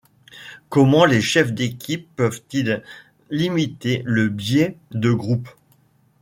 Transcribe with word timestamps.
Comment 0.69 1.05
les 1.05 1.21
chefs 1.21 1.53
d'équipe 1.53 2.09
peuvent-ils 2.15 2.81
limiter 3.29 4.01
le 4.07 4.29
biais 4.29 4.75
de 4.89 5.11
groupe? 5.11 5.47